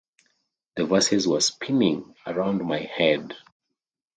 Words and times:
The 0.77 0.85
verses 0.87 1.27
were 1.27 1.41
spinning 1.41 2.15
around 2.25 2.63
my 2.65 2.79
head. 2.79 3.35